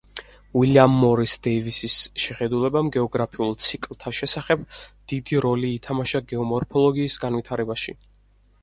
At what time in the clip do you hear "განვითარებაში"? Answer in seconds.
7.29-7.99